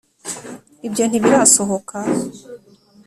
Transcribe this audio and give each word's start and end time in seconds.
ibyo 0.87 1.03
ntibirasohoka? 1.07 1.97